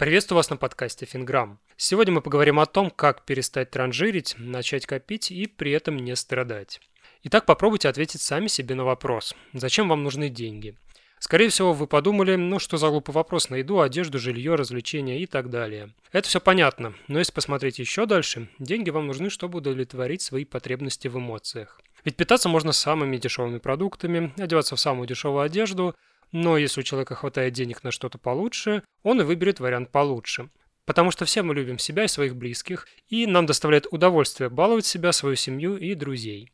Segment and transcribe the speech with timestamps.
[0.00, 1.58] Приветствую вас на подкасте Финграмм.
[1.76, 6.80] Сегодня мы поговорим о том, как перестать транжирить, начать копить и при этом не страдать.
[7.24, 9.34] Итак, попробуйте ответить сами себе на вопрос.
[9.52, 10.74] Зачем вам нужны деньги?
[11.18, 15.26] Скорее всего, вы подумали, ну что за глупый вопрос на еду, одежду, жилье, развлечения и
[15.26, 15.92] так далее.
[16.12, 21.08] Это все понятно, но если посмотреть еще дальше, деньги вам нужны, чтобы удовлетворить свои потребности
[21.08, 21.78] в эмоциях.
[22.06, 25.94] Ведь питаться можно самыми дешевыми продуктами, одеваться в самую дешевую одежду,
[26.32, 30.50] но если у человека хватает денег на что-то получше, он и выберет вариант получше.
[30.86, 35.12] Потому что все мы любим себя и своих близких, и нам доставляет удовольствие баловать себя,
[35.12, 36.52] свою семью и друзей.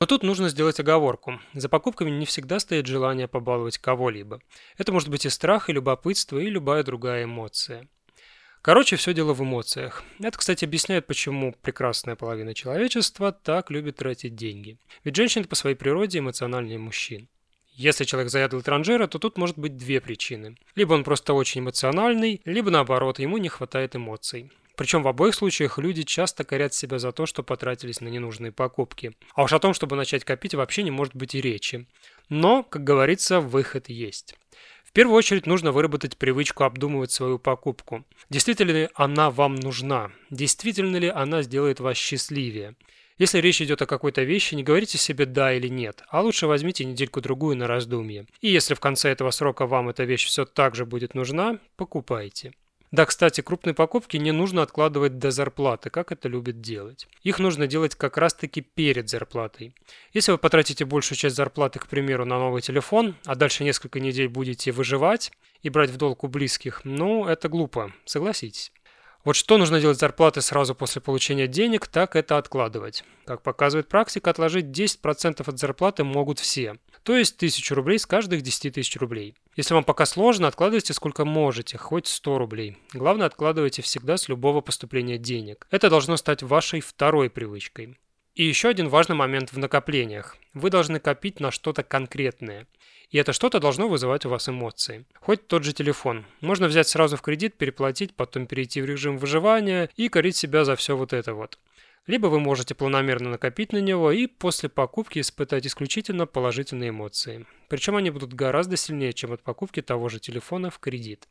[0.00, 1.40] Но тут нужно сделать оговорку.
[1.54, 4.40] За покупками не всегда стоит желание побаловать кого-либо.
[4.76, 7.88] Это может быть и страх, и любопытство, и любая другая эмоция.
[8.60, 10.02] Короче, все дело в эмоциях.
[10.18, 14.78] Это, кстати, объясняет, почему прекрасная половина человечества так любит тратить деньги.
[15.04, 17.28] Ведь женщины по своей природе эмоциональнее мужчин.
[17.76, 20.56] Если человек заядлый транжира, то тут может быть две причины.
[20.76, 24.52] Либо он просто очень эмоциональный, либо наоборот, ему не хватает эмоций.
[24.76, 29.12] Причем в обоих случаях люди часто корят себя за то, что потратились на ненужные покупки.
[29.34, 31.86] А уж о том, чтобы начать копить, вообще не может быть и речи.
[32.28, 34.36] Но, как говорится, выход есть.
[34.84, 38.04] В первую очередь нужно выработать привычку обдумывать свою покупку.
[38.30, 40.12] Действительно ли она вам нужна?
[40.30, 42.76] Действительно ли она сделает вас счастливее?
[43.16, 46.84] Если речь идет о какой-то вещи, не говорите себе «да» или «нет», а лучше возьмите
[46.84, 48.26] недельку-другую на раздумье.
[48.40, 52.54] И если в конце этого срока вам эта вещь все так же будет нужна, покупайте.
[52.90, 57.06] Да, кстати, крупные покупки не нужно откладывать до зарплаты, как это любят делать.
[57.22, 59.74] Их нужно делать как раз-таки перед зарплатой.
[60.12, 64.28] Если вы потратите большую часть зарплаты, к примеру, на новый телефон, а дальше несколько недель
[64.28, 68.72] будете выживать и брать в долг у близких, ну, это глупо, согласитесь.
[69.24, 73.04] Вот что нужно делать с зарплаты сразу после получения денег, так это откладывать.
[73.24, 76.76] Как показывает практика, отложить 10% от зарплаты могут все.
[77.04, 79.34] То есть 1000 рублей с каждых 10 тысяч рублей.
[79.56, 82.76] Если вам пока сложно, откладывайте сколько можете, хоть 100 рублей.
[82.92, 85.66] Главное, откладывайте всегда с любого поступления денег.
[85.70, 87.96] Это должно стать вашей второй привычкой.
[88.34, 90.36] И еще один важный момент в накоплениях.
[90.54, 92.66] Вы должны копить на что-то конкретное.
[93.10, 95.04] И это что-то должно вызывать у вас эмоции.
[95.20, 96.26] Хоть тот же телефон.
[96.40, 100.74] Можно взять сразу в кредит, переплатить, потом перейти в режим выживания и корить себя за
[100.74, 101.60] все вот это вот.
[102.08, 107.46] Либо вы можете планомерно накопить на него и после покупки испытать исключительно положительные эмоции.
[107.68, 111.28] Причем они будут гораздо сильнее, чем от покупки того же телефона в кредит.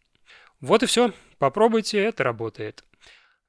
[0.62, 1.12] Вот и все.
[1.38, 2.85] Попробуйте, это работает.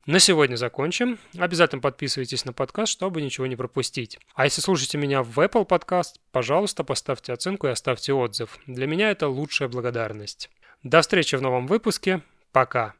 [0.06, 1.18] На сегодня закончим.
[1.38, 4.18] Обязательно подписывайтесь на подкаст, чтобы ничего не пропустить.
[4.34, 8.58] А если слушаете меня в Apple Podcast, пожалуйста, поставьте оценку и оставьте отзыв.
[8.66, 10.50] Для меня это лучшая благодарность.
[10.82, 12.20] До встречи в новом выпуске.
[12.52, 12.94] Пока.